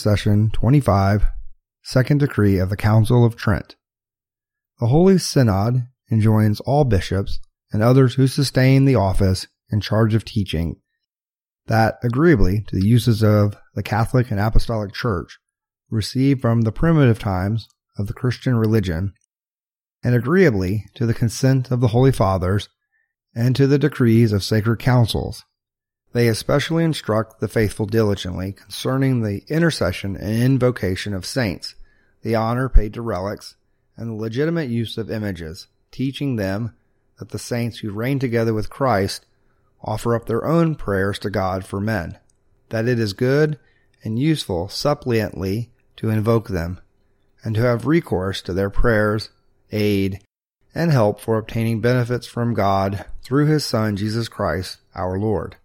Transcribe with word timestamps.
Session 0.00 0.50
25, 0.52 1.24
Second 1.82 2.18
Decree 2.18 2.58
of 2.58 2.70
the 2.70 2.76
Council 2.76 3.24
of 3.24 3.34
Trent. 3.34 3.74
The 4.78 4.86
Holy 4.86 5.18
Synod 5.18 5.88
enjoins 6.08 6.60
all 6.60 6.84
bishops 6.84 7.40
and 7.72 7.82
others 7.82 8.14
who 8.14 8.28
sustain 8.28 8.84
the 8.84 8.94
office 8.94 9.48
in 9.72 9.80
charge 9.80 10.14
of 10.14 10.24
teaching 10.24 10.76
that, 11.66 11.98
agreeably 12.04 12.64
to 12.68 12.76
the 12.76 12.86
uses 12.86 13.24
of 13.24 13.56
the 13.74 13.82
Catholic 13.82 14.30
and 14.30 14.38
Apostolic 14.38 14.92
Church, 14.92 15.40
received 15.90 16.40
from 16.40 16.60
the 16.60 16.70
primitive 16.70 17.18
times 17.18 17.66
of 17.98 18.06
the 18.06 18.14
Christian 18.14 18.54
religion, 18.54 19.14
and 20.04 20.14
agreeably 20.14 20.84
to 20.94 21.06
the 21.06 21.12
consent 21.12 21.72
of 21.72 21.80
the 21.80 21.88
Holy 21.88 22.12
Fathers 22.12 22.68
and 23.34 23.56
to 23.56 23.66
the 23.66 23.80
decrees 23.80 24.32
of 24.32 24.44
sacred 24.44 24.78
councils, 24.78 25.44
they 26.12 26.28
especially 26.28 26.84
instruct 26.84 27.40
the 27.40 27.48
faithful 27.48 27.86
diligently 27.86 28.52
concerning 28.52 29.22
the 29.22 29.42
intercession 29.48 30.16
and 30.16 30.42
invocation 30.42 31.12
of 31.12 31.26
saints, 31.26 31.74
the 32.22 32.34
honor 32.34 32.68
paid 32.68 32.94
to 32.94 33.02
relics, 33.02 33.56
and 33.96 34.08
the 34.08 34.14
legitimate 34.14 34.70
use 34.70 34.96
of 34.96 35.10
images, 35.10 35.66
teaching 35.90 36.36
them 36.36 36.74
that 37.18 37.30
the 37.30 37.38
saints 37.38 37.78
who 37.78 37.90
reign 37.90 38.18
together 38.18 38.54
with 38.54 38.70
Christ 38.70 39.26
offer 39.82 40.14
up 40.14 40.26
their 40.26 40.46
own 40.46 40.74
prayers 40.74 41.18
to 41.20 41.30
God 41.30 41.64
for 41.64 41.80
men, 41.80 42.18
that 42.70 42.88
it 42.88 42.98
is 42.98 43.12
good 43.12 43.58
and 44.02 44.18
useful 44.18 44.68
suppliantly 44.68 45.70
to 45.96 46.08
invoke 46.08 46.48
them, 46.48 46.80
and 47.44 47.54
to 47.54 47.60
have 47.60 47.86
recourse 47.86 48.40
to 48.42 48.52
their 48.52 48.70
prayers, 48.70 49.30
aid, 49.72 50.22
and 50.74 50.90
help 50.90 51.20
for 51.20 51.36
obtaining 51.38 51.80
benefits 51.80 52.26
from 52.26 52.54
God 52.54 53.04
through 53.22 53.46
his 53.46 53.64
Son 53.64 53.96
Jesus 53.96 54.28
Christ 54.28 54.78
our 54.94 55.18
Lord 55.18 55.56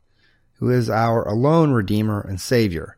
who 0.63 0.69
is 0.69 0.89
our 0.89 1.23
alone 1.23 1.73
Redeemer 1.73 2.21
and 2.21 2.39
Savior. 2.39 2.97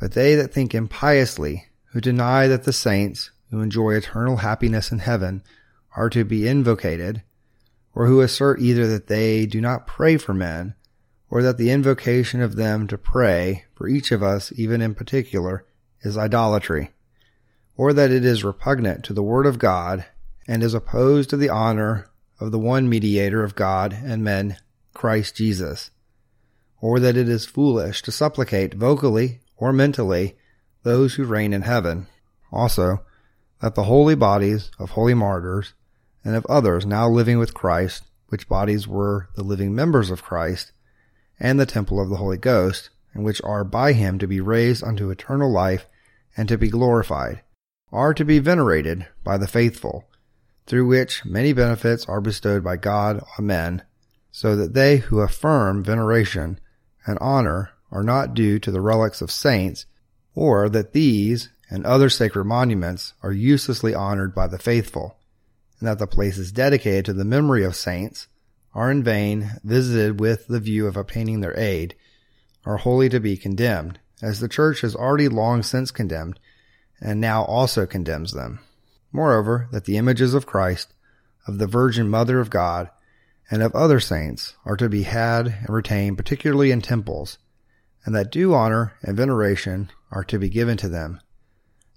But 0.00 0.12
they 0.12 0.34
that 0.34 0.54
think 0.54 0.74
impiously, 0.74 1.66
who 1.92 2.00
deny 2.00 2.46
that 2.46 2.64
the 2.64 2.72
saints, 2.72 3.32
who 3.50 3.60
enjoy 3.60 3.92
eternal 3.92 4.38
happiness 4.38 4.90
in 4.90 5.00
heaven, 5.00 5.42
are 5.94 6.08
to 6.08 6.24
be 6.24 6.48
invocated, 6.48 7.22
or 7.94 8.06
who 8.06 8.22
assert 8.22 8.62
either 8.62 8.86
that 8.86 9.08
they 9.08 9.44
do 9.44 9.60
not 9.60 9.86
pray 9.86 10.16
for 10.16 10.32
men, 10.32 10.74
or 11.28 11.42
that 11.42 11.58
the 11.58 11.70
invocation 11.70 12.40
of 12.40 12.56
them 12.56 12.86
to 12.86 12.96
pray 12.96 13.66
for 13.74 13.86
each 13.86 14.10
of 14.10 14.22
us, 14.22 14.50
even 14.56 14.80
in 14.80 14.94
particular, 14.94 15.66
is 16.00 16.16
idolatry, 16.16 16.92
or 17.76 17.92
that 17.92 18.10
it 18.10 18.24
is 18.24 18.42
repugnant 18.42 19.04
to 19.04 19.12
the 19.12 19.22
Word 19.22 19.44
of 19.44 19.58
God 19.58 20.06
and 20.48 20.62
is 20.62 20.72
opposed 20.72 21.28
to 21.28 21.36
the 21.36 21.50
honor 21.50 22.08
of 22.40 22.52
the 22.52 22.58
one 22.58 22.88
mediator 22.88 23.44
of 23.44 23.54
God 23.54 23.92
and 23.92 24.24
men, 24.24 24.56
Christ 24.94 25.36
Jesus 25.36 25.90
or 26.80 27.00
that 27.00 27.16
it 27.16 27.28
is 27.28 27.46
foolish 27.46 28.02
to 28.02 28.12
supplicate 28.12 28.74
vocally 28.74 29.40
or 29.56 29.72
mentally 29.72 30.36
those 30.82 31.14
who 31.14 31.24
reign 31.24 31.52
in 31.52 31.62
heaven. 31.62 32.06
Also, 32.52 33.04
that 33.60 33.74
the 33.74 33.84
holy 33.84 34.14
bodies 34.14 34.70
of 34.78 34.90
holy 34.90 35.14
martyrs 35.14 35.74
and 36.24 36.34
of 36.36 36.46
others 36.46 36.84
now 36.84 37.08
living 37.08 37.38
with 37.38 37.54
Christ, 37.54 38.04
which 38.28 38.48
bodies 38.48 38.86
were 38.86 39.28
the 39.34 39.42
living 39.42 39.74
members 39.74 40.10
of 40.10 40.22
Christ, 40.22 40.72
and 41.38 41.58
the 41.58 41.66
temple 41.66 42.00
of 42.00 42.08
the 42.08 42.16
Holy 42.16 42.36
Ghost, 42.36 42.90
and 43.14 43.24
which 43.24 43.40
are 43.42 43.64
by 43.64 43.92
him 43.92 44.18
to 44.18 44.26
be 44.26 44.40
raised 44.40 44.84
unto 44.84 45.10
eternal 45.10 45.50
life 45.50 45.86
and 46.36 46.48
to 46.48 46.58
be 46.58 46.68
glorified, 46.68 47.42
are 47.92 48.12
to 48.12 48.24
be 48.24 48.38
venerated 48.38 49.06
by 49.24 49.38
the 49.38 49.46
faithful, 49.46 50.04
through 50.66 50.86
which 50.86 51.24
many 51.24 51.52
benefits 51.52 52.04
are 52.06 52.20
bestowed 52.20 52.62
by 52.62 52.76
God 52.76 53.24
on 53.38 53.46
men, 53.46 53.82
so 54.30 54.54
that 54.56 54.74
they 54.74 54.98
who 54.98 55.20
affirm 55.20 55.82
veneration 55.82 56.60
and 57.06 57.18
honor 57.20 57.70
are 57.90 58.02
not 58.02 58.34
due 58.34 58.58
to 58.58 58.70
the 58.70 58.80
relics 58.80 59.20
of 59.22 59.30
saints, 59.30 59.86
or 60.34 60.68
that 60.68 60.92
these 60.92 61.50
and 61.70 61.84
other 61.84 62.08
sacred 62.08 62.44
monuments 62.44 63.14
are 63.22 63.32
uselessly 63.32 63.94
honored 63.94 64.34
by 64.34 64.46
the 64.46 64.58
faithful, 64.58 65.16
and 65.78 65.88
that 65.88 65.98
the 65.98 66.06
places 66.06 66.52
dedicated 66.52 67.04
to 67.04 67.12
the 67.12 67.24
memory 67.24 67.64
of 67.64 67.76
saints 67.76 68.28
are 68.74 68.90
in 68.90 69.02
vain 69.02 69.52
visited 69.64 70.20
with 70.20 70.46
the 70.48 70.60
view 70.60 70.86
of 70.86 70.96
obtaining 70.96 71.40
their 71.40 71.58
aid, 71.58 71.94
are 72.64 72.78
wholly 72.78 73.08
to 73.08 73.20
be 73.20 73.36
condemned, 73.36 73.98
as 74.22 74.40
the 74.40 74.48
Church 74.48 74.80
has 74.80 74.94
already 74.94 75.28
long 75.28 75.62
since 75.62 75.90
condemned, 75.90 76.38
and 77.00 77.20
now 77.20 77.44
also 77.44 77.86
condemns 77.86 78.32
them. 78.32 78.58
Moreover, 79.12 79.68
that 79.72 79.84
the 79.84 79.96
images 79.96 80.34
of 80.34 80.46
Christ, 80.46 80.92
of 81.46 81.58
the 81.58 81.66
Virgin 81.66 82.08
Mother 82.08 82.40
of 82.40 82.50
God, 82.50 82.90
and 83.50 83.62
of 83.62 83.74
other 83.74 84.00
saints 84.00 84.54
are 84.64 84.76
to 84.76 84.88
be 84.88 85.04
had 85.04 85.46
and 85.46 85.68
retained 85.68 86.16
particularly 86.16 86.70
in 86.70 86.80
temples, 86.80 87.38
and 88.04 88.14
that 88.14 88.30
due 88.30 88.54
honor 88.54 88.94
and 89.02 89.16
veneration 89.16 89.90
are 90.10 90.24
to 90.24 90.38
be 90.38 90.48
given 90.48 90.76
to 90.76 90.88
them. 90.88 91.20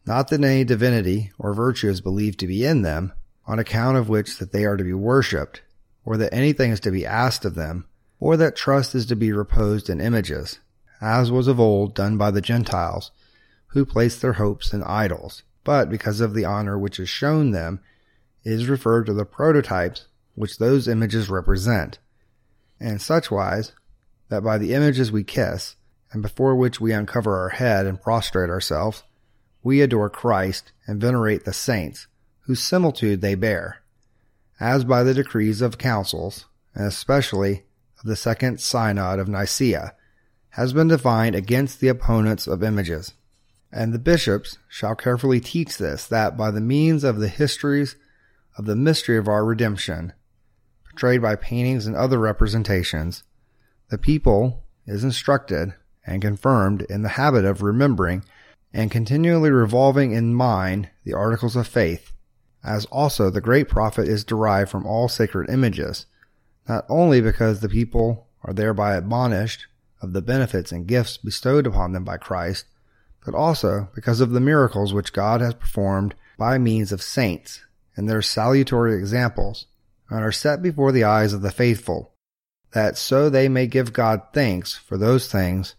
Not 0.06 0.30
that 0.30 0.44
any 0.44 0.64
divinity 0.64 1.32
or 1.38 1.54
virtue 1.54 1.90
is 1.90 2.02
believed 2.02 2.40
to 2.40 2.48
be 2.48 2.66
in 2.66 2.82
them, 2.82 3.14
on 3.46 3.60
account 3.60 3.98
of 3.98 4.10
which 4.10 4.38
that 4.38 4.52
they 4.52 4.66
are 4.66 4.78
to 4.78 4.84
be 4.84 4.94
worshipped, 4.94 5.62
or 6.06 6.18
that 6.18 6.34
anything 6.34 6.72
is 6.72 6.80
to 6.82 6.92
be 6.92 7.06
asked 7.06 7.46
of 7.46 7.56
them, 7.56 7.88
or 8.20 8.38
that 8.38 8.56
trust 8.56 8.94
is 8.94 9.06
to 9.08 9.16
be 9.16 9.31
reposed 9.31 9.90
in 9.90 10.02
images, 10.02 10.60
as 11.02 11.31
was 11.31 11.48
of 11.48 11.60
old 11.60 11.96
done 11.96 12.18
by 12.18 12.31
the 12.31 12.42
Gentiles, 12.42 13.12
who 13.68 13.86
placed 13.86 14.22
their 14.22 14.34
hopes 14.34 14.74
in 14.74 14.84
idols, 14.84 15.44
but 15.64 15.90
because 15.90 16.22
of 16.22 16.34
the 16.34 16.46
honor 16.46 16.78
which 16.78 17.00
is 17.00 17.10
shown 17.10 17.52
them, 17.52 17.80
is 18.44 18.68
referred 18.68 19.06
to 19.06 19.14
the 19.14 19.26
prototypes 19.26 20.08
which 20.36 20.58
those 20.58 20.88
images 20.88 21.30
represent, 21.30 22.00
and 22.80 23.02
such 23.02 23.30
wise 23.30 23.74
that 24.30 24.44
by 24.44 24.58
the 24.58 24.74
images 24.74 25.12
we 25.12 25.24
kiss, 25.24 25.76
and 26.12 26.22
before 26.22 26.56
which 26.56 26.80
we 26.80 26.92
uncover 26.92 27.38
our 27.38 27.50
head 27.50 27.86
and 27.86 28.02
prostrate 28.02 28.50
ourselves, 28.50 29.04
we 29.62 29.82
adore 29.82 30.10
Christ 30.10 30.72
and 30.88 31.02
venerate 31.02 31.46
the 31.46 31.54
saints, 31.54 32.08
whose 32.42 32.64
similitude 32.64 33.22
they 33.22 33.36
bear, 33.36 33.82
as 34.60 34.84
by 34.84 35.04
the 35.04 35.14
decrees 35.14 35.62
of 35.62 35.78
councils, 35.78 36.46
and 36.74 36.86
especially 36.86 37.64
of 38.00 38.06
the 38.06 38.16
second 38.16 38.60
synod 38.60 39.20
of 39.20 39.28
Nicaea, 39.28 39.94
has 40.52 40.74
been 40.74 40.88
defined 40.88 41.36
against 41.36 41.80
the 41.80 41.90
opponents 41.90 42.48
of 42.48 42.64
images. 42.64 43.14
And 43.72 43.94
the 43.94 44.00
bishops 44.00 44.58
shall 44.68 44.96
carefully 44.96 45.40
teach 45.40 45.78
this, 45.78 46.08
that 46.08 46.36
by 46.36 46.50
the 46.50 46.62
means 46.62 47.04
of 47.04 47.20
the 47.20 47.28
histories 47.28 47.96
of 48.58 48.66
the 48.66 48.76
mystery 48.76 49.18
of 49.18 49.28
our 49.28 49.46
redemption, 49.46 50.14
portrayed 50.90 51.22
by 51.22 51.36
paintings 51.36 51.86
and 51.86 51.96
other 51.96 52.20
representations, 52.20 53.24
the 53.90 53.98
people 53.98 54.63
is 54.86 55.04
instructed 55.04 55.74
and 56.06 56.22
confirmed 56.22 56.81
in 56.90 57.02
the 57.02 57.10
habit 57.10 57.46
of 57.46 57.62
remembering 57.62 58.24
and 58.74 58.92
continually 58.92 59.50
revolving 59.50 60.12
in 60.12 60.34
mind 60.34 60.90
the 61.04 61.13
articles 61.13 61.56
of 61.56 61.68
faith, 61.68 62.12
as 62.63 62.86
also 62.86 63.30
the 63.30 63.42
great 63.42 63.68
profit 63.68 64.08
is 64.08 64.24
derived 64.24 64.69
from 64.69 64.86
all 64.86 65.08
sacred 65.08 65.50
images, 65.50 66.06
not 66.68 66.86
only 66.90 67.22
because 67.22 67.60
the 67.60 67.69
people 67.69 68.28
are 68.44 68.54
thereby 68.54 68.96
admonished 68.96 69.66
of 70.02 70.13
the 70.13 70.22
benefits 70.22 70.72
and 70.72 70.88
gifts 70.88 71.18
bestowed 71.18 71.68
upon 71.68 71.94
them 71.94 72.04
by 72.04 72.18
Christ, 72.18 72.66
but 73.25 73.36
also 73.36 73.90
because 73.94 74.22
of 74.22 74.31
the 74.31 74.40
miracles 74.40 74.94
which 74.94 75.13
God 75.13 75.42
has 75.42 75.54
performed 75.54 76.16
by 76.38 76.58
means 76.58 76.92
of 76.92 77.02
saints 77.02 77.62
and 77.96 78.08
their 78.08 78.22
salutary 78.22 78.96
examples, 78.96 79.66
and 80.10 80.24
are 80.24 80.32
set 80.32 80.62
before 80.62 80.92
the 80.92 81.04
eyes 81.04 81.34
of 81.34 81.42
the 81.42 81.52
faithful, 81.52 82.14
that 82.74 82.98
so 82.98 83.30
they 83.30 83.50
may 83.50 83.68
give 83.68 83.94
God 83.94 84.22
thanks 84.34 84.76
for 84.76 84.98
those 84.98 85.32
things, 85.32 85.76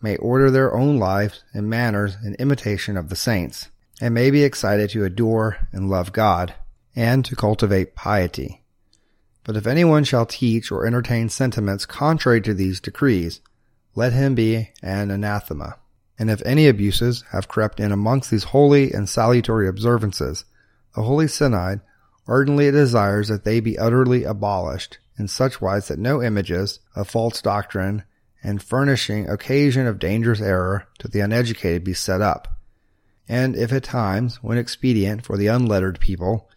may 0.00 0.16
order 0.16 0.50
their 0.50 0.74
own 0.74 0.98
lives 0.98 1.42
and 1.52 1.68
manners 1.68 2.16
in 2.24 2.34
imitation 2.34 2.96
of 2.96 3.08
the 3.08 3.16
saints, 3.16 3.70
and 4.00 4.14
may 4.14 4.30
be 4.30 4.44
excited 4.44 4.90
to 4.90 5.04
adore 5.04 5.56
and 5.72 5.88
love 5.88 6.12
God, 6.12 6.54
and 6.94 7.24
to 7.24 7.36
cultivate 7.36 7.94
piety. 7.94 8.62
But 9.44 9.56
if 9.56 9.66
anyone 9.66 10.04
shall 10.04 10.26
teach 10.26 10.72
or 10.72 10.86
entertain 10.86 11.28
sentiments 11.28 11.86
contrary 11.86 12.40
to 12.42 12.54
these 12.54 12.80
decrees, 12.80 13.40
let 13.94 14.12
him 14.12 14.34
be 14.34 14.70
an 14.82 15.10
anathema. 15.10 15.78
And 16.18 16.30
if 16.30 16.42
any 16.44 16.66
abuses 16.66 17.24
have 17.30 17.46
crept 17.46 17.78
in 17.78 17.92
amongst 17.92 18.30
these 18.30 18.44
holy 18.44 18.92
and 18.92 19.08
salutary 19.08 19.68
observances, 19.68 20.44
the 20.94 21.02
Holy 21.02 21.28
Synod 21.28 21.80
ardently 22.28 22.70
desires 22.70 23.28
that 23.28 23.44
they 23.44 23.60
be 23.60 23.78
utterly 23.78 24.24
abolished 24.24 24.98
in 25.18 25.28
such 25.28 25.60
wise 25.60 25.88
that 25.88 25.98
no 25.98 26.22
images 26.22 26.80
of 26.94 27.08
false 27.08 27.40
doctrine 27.40 28.02
and 28.42 28.62
furnishing 28.62 29.28
occasion 29.28 29.86
of 29.86 29.98
dangerous 29.98 30.40
error 30.40 30.86
to 30.98 31.08
the 31.08 31.20
uneducated 31.20 31.82
be 31.84 31.94
set 31.94 32.20
up. 32.20 32.48
And 33.28 33.56
if 33.56 33.72
at 33.72 33.82
times, 33.82 34.42
when 34.42 34.58
expedient 34.58 35.24
for 35.24 35.36
the 35.36 35.48
unlettered 35.48 35.98
people, 35.98 36.48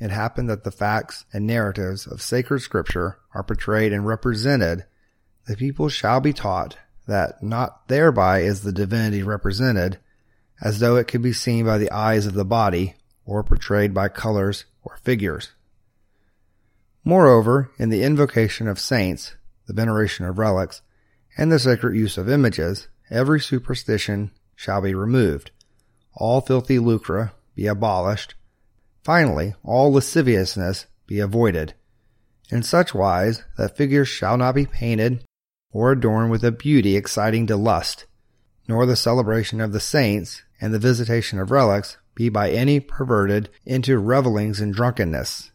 it 0.00 0.10
happen 0.10 0.46
that 0.46 0.64
the 0.64 0.72
facts 0.72 1.24
and 1.32 1.46
narratives 1.46 2.06
of 2.06 2.20
sacred 2.20 2.60
scripture 2.60 3.18
are 3.34 3.44
portrayed 3.44 3.92
and 3.92 4.04
represented, 4.04 4.84
the 5.46 5.56
people 5.56 5.88
shall 5.88 6.20
be 6.20 6.32
taught 6.32 6.76
that 7.06 7.42
not 7.42 7.86
thereby 7.88 8.40
is 8.40 8.62
the 8.62 8.72
divinity 8.72 9.22
represented, 9.22 9.98
as 10.60 10.80
though 10.80 10.96
it 10.96 11.06
could 11.06 11.22
be 11.22 11.32
seen 11.32 11.64
by 11.64 11.78
the 11.78 11.90
eyes 11.92 12.26
of 12.26 12.34
the 12.34 12.44
body, 12.44 12.94
or 13.24 13.44
portrayed 13.44 13.94
by 13.94 14.08
colors 14.08 14.64
or 14.82 14.98
figures. 15.02 15.52
Moreover, 17.04 17.70
in 17.78 17.88
the 17.88 18.02
invocation 18.02 18.68
of 18.68 18.78
saints, 18.78 19.34
the 19.66 19.72
veneration 19.72 20.24
of 20.24 20.38
relics, 20.38 20.82
and 21.36 21.50
the 21.50 21.58
sacred 21.58 21.96
use 21.96 22.18
of 22.18 22.28
images, 22.28 22.88
every 23.10 23.40
superstition 23.40 24.30
shall 24.54 24.80
be 24.80 24.94
removed, 24.94 25.50
all 26.14 26.40
filthy 26.40 26.78
lucre 26.78 27.32
be 27.54 27.66
abolished, 27.66 28.34
finally 29.02 29.54
all 29.64 29.92
lasciviousness 29.92 30.86
be 31.06 31.18
avoided, 31.18 31.74
in 32.50 32.62
such 32.62 32.94
wise 32.94 33.44
that 33.56 33.76
figures 33.76 34.08
shall 34.08 34.36
not 34.36 34.54
be 34.54 34.66
painted 34.66 35.24
or 35.72 35.90
adorned 35.90 36.30
with 36.30 36.44
a 36.44 36.52
beauty 36.52 36.96
exciting 36.96 37.46
to 37.46 37.56
lust, 37.56 38.06
nor 38.68 38.86
the 38.86 38.96
celebration 38.96 39.60
of 39.60 39.72
the 39.72 39.80
saints 39.80 40.42
and 40.60 40.72
the 40.72 40.78
visitation 40.78 41.38
of 41.38 41.50
relics 41.50 41.96
be 42.14 42.28
by 42.28 42.50
any 42.50 42.80
perverted 42.80 43.48
into 43.64 43.98
revelings 43.98 44.60
and 44.60 44.74
drunkenness, 44.74 45.50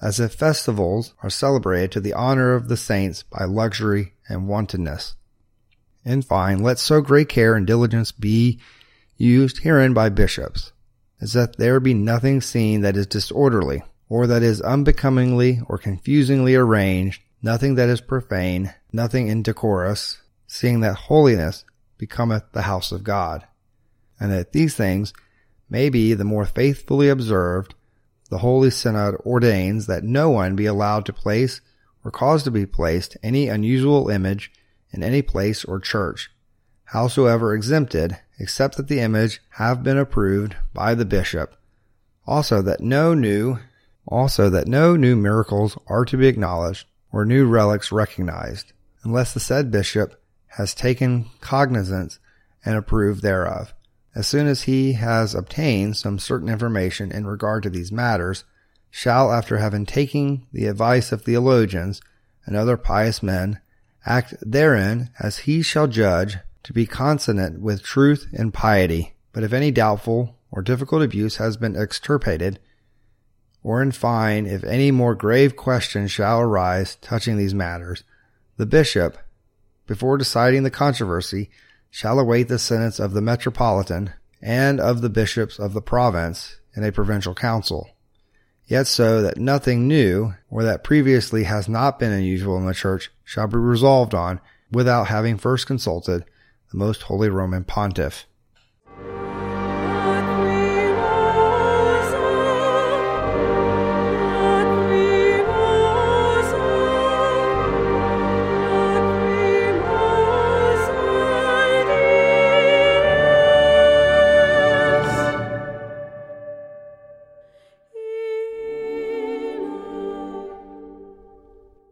as 0.00 0.20
if 0.20 0.32
festivals 0.32 1.14
are 1.22 1.30
celebrated 1.30 1.92
to 1.92 2.00
the 2.00 2.12
honor 2.12 2.54
of 2.54 2.68
the 2.68 2.76
saints 2.76 3.22
by 3.22 3.44
luxury 3.44 4.14
and 4.28 4.48
wantonness. 4.48 5.16
In 6.04 6.22
fine, 6.22 6.62
let 6.62 6.78
so 6.78 7.00
great 7.00 7.28
care 7.28 7.54
and 7.54 7.66
diligence 7.66 8.12
be 8.12 8.60
used 9.16 9.58
herein 9.58 9.92
by 9.92 10.08
bishops, 10.08 10.72
as 11.20 11.32
that 11.32 11.58
there 11.58 11.80
be 11.80 11.94
nothing 11.94 12.40
seen 12.40 12.80
that 12.82 12.96
is 12.96 13.06
disorderly, 13.06 13.82
or 14.08 14.26
that 14.26 14.42
is 14.42 14.62
unbecomingly 14.62 15.60
or 15.66 15.76
confusingly 15.76 16.54
arranged, 16.54 17.22
nothing 17.42 17.74
that 17.74 17.88
is 17.88 18.00
profane, 18.00 18.72
nothing 18.92 19.28
indecorous, 19.28 20.22
seeing 20.46 20.80
that 20.80 20.94
holiness 20.94 21.64
becometh 21.98 22.44
the 22.52 22.62
house 22.62 22.92
of 22.92 23.04
God, 23.04 23.44
and 24.18 24.32
that 24.32 24.52
these 24.52 24.74
things 24.74 25.12
may 25.68 25.88
be 25.88 26.14
the 26.14 26.24
more 26.24 26.46
faithfully 26.46 27.08
observed, 27.08 27.74
the 28.30 28.38
Holy 28.38 28.70
Synod 28.70 29.16
ordains 29.24 29.86
that 29.86 30.04
no 30.04 30.30
one 30.30 30.56
be 30.56 30.66
allowed 30.66 31.06
to 31.06 31.12
place 31.12 31.60
or 32.04 32.10
cause 32.10 32.42
to 32.44 32.50
be 32.50 32.66
placed 32.66 33.16
any 33.22 33.48
unusual 33.48 34.08
image 34.08 34.52
in 34.90 35.02
any 35.02 35.22
place 35.22 35.64
or 35.64 35.80
church, 35.80 36.30
howsoever 36.84 37.54
exempted, 37.54 38.18
except 38.38 38.76
that 38.76 38.88
the 38.88 39.00
image 39.00 39.40
have 39.50 39.82
been 39.82 39.98
approved 39.98 40.56
by 40.72 40.94
the 40.94 41.04
bishop. 41.04 41.56
Also 42.26 42.62
that 42.62 42.80
no 42.80 43.14
new, 43.14 43.58
also 44.06 44.48
that 44.50 44.68
no 44.68 44.96
new 44.96 45.16
miracles 45.16 45.78
are 45.86 46.04
to 46.04 46.16
be 46.16 46.26
acknowledged 46.26 46.86
or 47.12 47.24
new 47.24 47.46
relics 47.46 47.90
recognized, 47.90 48.72
unless 49.02 49.32
the 49.32 49.40
said 49.40 49.70
bishop 49.70 50.22
has 50.56 50.74
taken 50.74 51.28
cognizance 51.40 52.18
and 52.64 52.76
approved 52.76 53.22
thereof. 53.22 53.74
As 54.18 54.26
soon 54.26 54.48
as 54.48 54.62
he 54.62 54.94
has 54.94 55.32
obtained 55.32 55.96
some 55.96 56.18
certain 56.18 56.48
information 56.48 57.12
in 57.12 57.24
regard 57.24 57.62
to 57.62 57.70
these 57.70 57.92
matters, 57.92 58.42
shall, 58.90 59.32
after 59.32 59.58
having 59.58 59.86
taken 59.86 60.44
the 60.52 60.66
advice 60.66 61.12
of 61.12 61.22
theologians 61.22 62.00
and 62.44 62.56
other 62.56 62.76
pious 62.76 63.22
men, 63.22 63.60
act 64.04 64.34
therein 64.40 65.10
as 65.20 65.38
he 65.38 65.62
shall 65.62 65.86
judge 65.86 66.36
to 66.64 66.72
be 66.72 66.84
consonant 66.84 67.60
with 67.60 67.84
truth 67.84 68.26
and 68.32 68.52
piety. 68.52 69.14
But 69.32 69.44
if 69.44 69.52
any 69.52 69.70
doubtful 69.70 70.34
or 70.50 70.62
difficult 70.62 71.02
abuse 71.02 71.36
has 71.36 71.56
been 71.56 71.76
extirpated, 71.76 72.58
or 73.62 73.80
in 73.80 73.92
fine, 73.92 74.46
if 74.46 74.64
any 74.64 74.90
more 74.90 75.14
grave 75.14 75.54
question 75.54 76.08
shall 76.08 76.40
arise 76.40 76.96
touching 76.96 77.36
these 77.36 77.54
matters, 77.54 78.02
the 78.56 78.66
bishop, 78.66 79.16
before 79.86 80.18
deciding 80.18 80.64
the 80.64 80.72
controversy, 80.72 81.50
shall 81.90 82.18
await 82.18 82.48
the 82.48 82.58
sentence 82.58 82.98
of 82.98 83.12
the 83.12 83.20
metropolitan 83.20 84.12
and 84.40 84.80
of 84.80 85.00
the 85.00 85.08
bishops 85.08 85.58
of 85.58 85.72
the 85.72 85.82
province 85.82 86.58
in 86.74 86.84
a 86.84 86.92
provincial 86.92 87.34
council. 87.34 87.90
Yet 88.66 88.86
so 88.86 89.22
that 89.22 89.38
nothing 89.38 89.88
new 89.88 90.34
or 90.50 90.62
that 90.62 90.84
previously 90.84 91.44
has 91.44 91.68
not 91.68 91.98
been 91.98 92.12
unusual 92.12 92.58
in 92.58 92.66
the 92.66 92.74
church 92.74 93.10
shall 93.24 93.46
be 93.46 93.56
resolved 93.56 94.14
on 94.14 94.40
without 94.70 95.08
having 95.08 95.38
first 95.38 95.66
consulted 95.66 96.24
the 96.70 96.76
most 96.76 97.02
holy 97.02 97.30
Roman 97.30 97.64
pontiff. 97.64 98.26